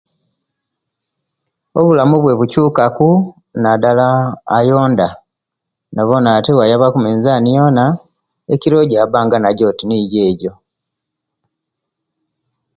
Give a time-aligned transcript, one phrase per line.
[1.79, 3.09] Obulamu bwe bukyukaku
[3.61, 4.07] nadala,
[4.57, 5.07] ayonda;
[5.93, 7.85] nabona ati nobwoyaba okumizaani yoona,
[8.53, 10.53] ekiro ejjambanga nagyo otinigyo ejjo.